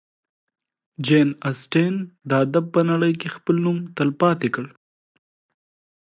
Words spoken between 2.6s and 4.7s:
په نړۍ کې خپل نوم تلپاتې کړ.